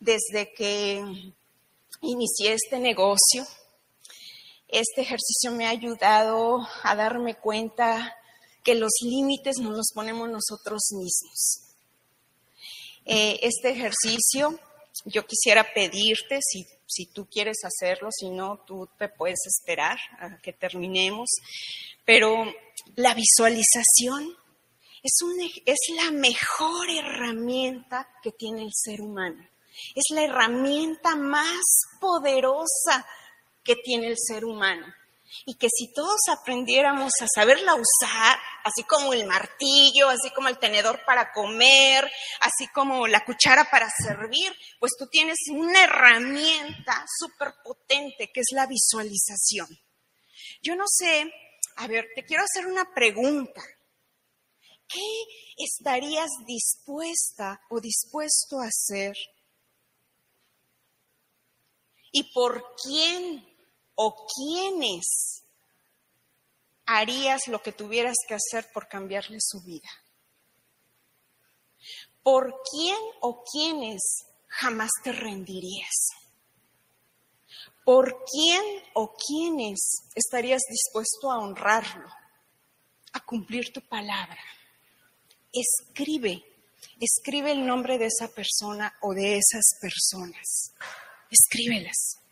desde 0.00 0.52
que 0.54 1.04
inicié 2.00 2.54
este 2.54 2.80
negocio. 2.80 3.44
Este 4.68 5.02
ejercicio 5.02 5.52
me 5.52 5.66
ha 5.66 5.70
ayudado 5.70 6.66
a 6.82 6.96
darme 6.96 7.36
cuenta 7.36 8.16
que 8.64 8.74
los 8.74 8.92
límites 9.02 9.58
nos 9.58 9.76
los 9.76 9.92
ponemos 9.94 10.28
nosotros 10.28 10.82
mismos. 10.92 11.62
Eh, 13.04 13.38
este 13.42 13.70
ejercicio 13.70 14.58
yo 15.04 15.24
quisiera 15.24 15.72
pedirte, 15.72 16.40
si, 16.42 16.66
si 16.86 17.06
tú 17.06 17.28
quieres 17.30 17.58
hacerlo, 17.64 18.08
si 18.10 18.30
no, 18.30 18.64
tú 18.66 18.88
te 18.98 19.08
puedes 19.08 19.38
esperar 19.46 19.98
a 20.18 20.38
que 20.38 20.52
terminemos, 20.52 21.30
pero 22.04 22.44
la 22.96 23.14
visualización 23.14 24.36
es, 25.02 25.12
es 25.64 25.78
la 25.94 26.10
mejor 26.10 26.90
herramienta 26.90 28.08
que 28.22 28.32
tiene 28.32 28.62
el 28.62 28.72
ser 28.72 29.00
humano. 29.00 29.46
Es 29.94 30.04
la 30.10 30.24
herramienta 30.24 31.14
más 31.14 31.62
poderosa 32.00 33.06
que 33.66 33.76
tiene 33.76 34.08
el 34.08 34.16
ser 34.16 34.44
humano 34.44 34.86
y 35.44 35.54
que 35.56 35.68
si 35.68 35.92
todos 35.92 36.20
aprendiéramos 36.28 37.12
a 37.20 37.26
saberla 37.32 37.74
usar, 37.74 38.38
así 38.64 38.84
como 38.84 39.12
el 39.12 39.26
martillo, 39.26 40.08
así 40.08 40.30
como 40.30 40.48
el 40.48 40.58
tenedor 40.58 41.04
para 41.04 41.32
comer, 41.32 42.10
así 42.40 42.68
como 42.72 43.06
la 43.06 43.24
cuchara 43.24 43.68
para 43.70 43.90
servir, 43.90 44.52
pues 44.78 44.92
tú 44.98 45.06
tienes 45.08 45.38
una 45.50 45.84
herramienta 45.84 47.04
súper 47.18 47.54
potente 47.62 48.30
que 48.32 48.40
es 48.40 48.48
la 48.52 48.66
visualización. 48.66 49.68
Yo 50.62 50.76
no 50.76 50.84
sé, 50.86 51.30
a 51.76 51.86
ver, 51.86 52.06
te 52.14 52.24
quiero 52.24 52.44
hacer 52.44 52.66
una 52.66 52.94
pregunta. 52.94 53.62
¿Qué 54.88 55.00
estarías 55.56 56.30
dispuesta 56.46 57.60
o 57.70 57.80
dispuesto 57.80 58.60
a 58.60 58.68
hacer? 58.68 59.16
¿Y 62.12 62.32
por 62.32 62.64
quién 62.82 63.55
o 63.96 64.26
quiénes 64.26 65.42
harías 66.86 67.48
lo 67.48 67.60
que 67.60 67.72
tuvieras 67.72 68.16
que 68.28 68.34
hacer 68.34 68.70
por 68.72 68.88
cambiarle 68.88 69.38
su 69.40 69.60
vida? 69.62 69.88
¿Por 72.22 72.62
quién 72.70 72.98
o 73.20 73.42
quiénes 73.44 74.02
jamás 74.48 74.90
te 75.02 75.12
rendirías? 75.12 76.08
¿Por 77.84 78.24
quién 78.24 78.62
o 78.94 79.14
quiénes 79.14 79.78
estarías 80.14 80.62
dispuesto 80.68 81.30
a 81.30 81.38
honrarlo, 81.38 82.08
a 83.12 83.20
cumplir 83.20 83.72
tu 83.72 83.80
palabra? 83.80 84.42
Escribe, 85.52 86.44
escribe 87.00 87.52
el 87.52 87.64
nombre 87.64 87.96
de 87.96 88.06
esa 88.06 88.28
persona 88.28 88.92
o 89.02 89.14
de 89.14 89.38
esas 89.38 89.64
personas. 89.80 90.72
Escríbelas. 91.30 92.25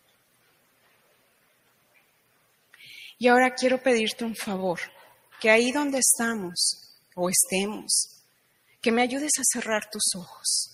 Y 3.18 3.29
ahora 3.29 3.55
quiero 3.55 3.83
pedirte 3.83 4.24
un 4.24 4.35
favor, 4.35 4.81
que 5.40 5.50
ahí 5.50 5.72
donde 5.72 5.98
estamos 5.98 6.55
o 7.14 7.29
estemos, 7.31 8.22
que 8.81 8.92
me 8.92 9.03
ayudes 9.03 9.33
a 9.38 9.42
cerrar 9.53 9.88
tus 9.90 10.14
ojos. 10.16 10.70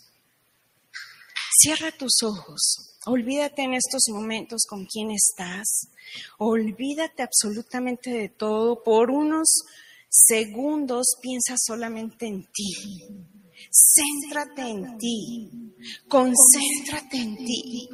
Cierra 1.63 1.93
tus 1.93 2.23
ojos. 2.23 2.97
Olvídate 3.07 3.63
en 3.63 3.75
estos 3.75 4.03
momentos 4.11 4.65
con 4.69 4.87
quién 4.87 5.11
estás. 5.11 5.89
Olvídate 6.39 7.23
absolutamente 7.23 8.11
de 8.11 8.29
todo. 8.29 8.83
Por 8.83 9.11
unos 9.11 9.49
segundos 10.09 11.07
piensa 11.21 11.57
solamente 11.59 12.27
en 12.27 12.47
ti. 12.53 12.75
Céntrate 13.71 14.63
en 14.63 14.99
ti. 14.99 15.51
Concéntrate 16.09 17.17
en 17.17 17.37
ti. 17.37 17.89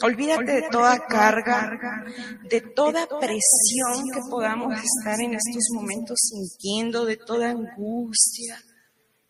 Olvídate 0.00 0.52
de 0.52 0.68
toda 0.70 0.96
carga, 1.06 2.04
de 2.48 2.60
toda 2.60 3.06
presión 3.06 4.04
que 4.14 4.20
podamos 4.30 4.74
estar 4.74 5.20
en 5.20 5.34
estos 5.34 5.64
momentos 5.74 6.16
sintiendo, 6.20 7.04
de 7.04 7.16
toda 7.16 7.50
angustia, 7.50 8.62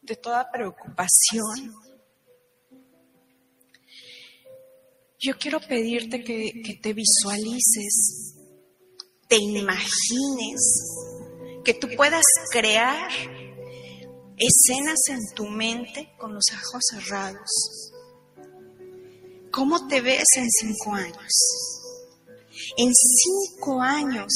de 0.03 0.17
toda 0.17 0.51
preocupación. 0.51 1.73
Yo 5.19 5.39
quiero 5.39 5.59
pedirte 5.61 6.23
que, 6.23 6.79
te 6.83 6.93
visualices, 6.93 8.35
te 9.27 9.37
imagines, 9.37 10.61
que 11.65 11.75
tú 11.75 11.89
puedas 11.97 12.25
crear 12.53 13.11
escenas 14.37 15.01
en 15.09 15.21
tu 15.35 15.47
mente 15.47 16.13
con 16.19 16.35
los 16.35 16.45
ojos 16.53 16.83
cerrados 16.91 17.89
¿Cómo 19.51 19.87
te 19.89 20.01
ves 20.01 20.25
en 20.37 20.49
cinco 20.51 20.95
años? 20.95 21.33
En 22.77 22.93
cinco 22.95 23.81
años, 23.81 24.33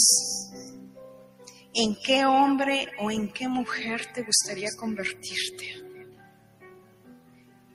¿en 1.75 1.97
qué 2.05 2.25
hombre 2.25 2.89
o 3.01 3.11
en 3.11 3.33
qué 3.33 3.49
mujer 3.49 4.13
te 4.15 4.23
gustaría 4.23 4.71
convertirte? 4.77 5.75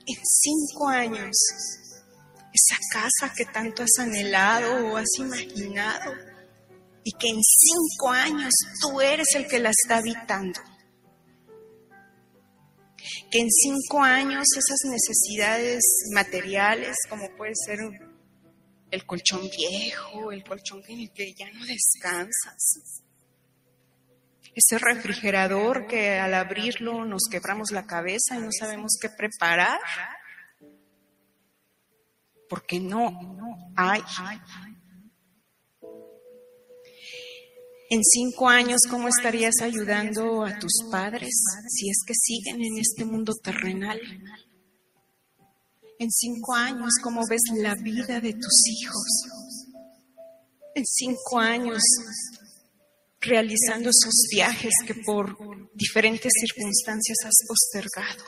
En 0.06 0.16
cinco 0.24 0.88
años, 0.88 1.36
esa 2.52 2.76
casa 2.92 3.32
que 3.34 3.44
tanto 3.44 3.82
has 3.82 3.98
anhelado 3.98 4.88
o 4.88 4.96
has 4.96 5.18
imaginado 5.18 6.12
y 7.04 7.12
que 7.12 7.28
en 7.28 7.40
cinco 7.42 8.10
años 8.10 8.52
tú 8.80 9.00
eres 9.00 9.28
el 9.34 9.46
que 9.46 9.58
la 9.58 9.70
está 9.70 9.98
habitando 9.98 10.60
que 13.30 13.40
en 13.40 13.50
cinco 13.50 14.02
años 14.02 14.44
esas 14.56 14.90
necesidades 14.90 15.82
materiales, 16.12 16.96
como 17.08 17.28
puede 17.36 17.52
ser 17.54 17.78
el 18.90 19.06
colchón 19.06 19.42
viejo, 19.50 20.32
el 20.32 20.42
colchón 20.44 20.82
que 20.82 21.34
ya 21.34 21.50
no 21.52 21.64
descansas, 21.66 23.02
ese 24.54 24.78
refrigerador 24.78 25.86
que 25.86 26.18
al 26.18 26.34
abrirlo 26.34 27.04
nos 27.04 27.22
quebramos 27.30 27.70
la 27.70 27.86
cabeza 27.86 28.36
y 28.36 28.40
no 28.40 28.50
sabemos 28.50 28.98
qué 29.00 29.08
preparar, 29.08 29.78
porque 32.48 32.80
no 32.80 33.12
hay 33.76 34.02
En 37.90 38.04
cinco 38.04 38.46
años, 38.46 38.80
¿cómo 38.90 39.08
estarías 39.08 39.62
ayudando 39.62 40.44
a 40.44 40.58
tus 40.58 40.72
padres 40.90 41.32
si 41.68 41.88
es 41.88 41.96
que 42.06 42.12
siguen 42.14 42.62
en 42.62 42.76
este 42.78 43.06
mundo 43.06 43.32
terrenal? 43.42 43.98
En 45.98 46.10
cinco 46.10 46.54
años, 46.54 46.90
¿cómo 47.02 47.22
ves 47.30 47.40
la 47.56 47.74
vida 47.76 48.20
de 48.20 48.34
tus 48.34 48.66
hijos? 48.66 49.06
En 50.74 50.84
cinco 50.84 51.38
años, 51.38 51.82
realizando 53.20 53.88
esos 53.88 54.26
viajes 54.30 54.74
que 54.86 54.94
por 54.94 55.34
diferentes 55.74 56.30
circunstancias 56.40 57.16
has 57.24 57.46
postergado. 57.48 58.24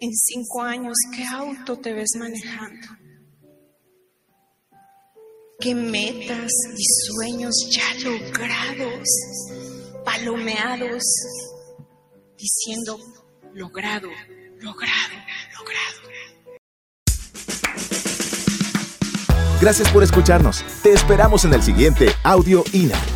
En 0.00 0.10
cinco 0.12 0.62
años, 0.62 0.96
¿qué 1.14 1.24
auto 1.24 1.78
te 1.78 1.92
ves 1.92 2.10
manejando? 2.18 3.03
Qué 5.60 5.74
metas 5.74 6.50
y 6.76 6.84
sueños 7.12 7.54
ya 7.70 8.08
logrados, 8.08 9.08
palomeados, 10.04 11.02
diciendo, 12.36 12.98
logrado, 13.54 14.08
logrado, 14.60 15.14
logrado. 15.58 16.04
Gracias 19.60 19.88
por 19.90 20.02
escucharnos. 20.02 20.64
Te 20.82 20.92
esperamos 20.92 21.44
en 21.44 21.54
el 21.54 21.62
siguiente 21.62 22.08
Audio 22.22 22.64
INA. 22.72 23.13